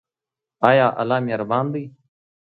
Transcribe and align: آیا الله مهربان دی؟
آیا 0.69 0.87
الله 1.01 1.19
مهربان 1.27 1.65
دی؟ 1.73 1.83